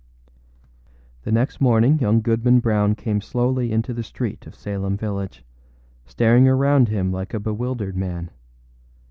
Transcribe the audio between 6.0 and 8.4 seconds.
staring around him like a bewildered man.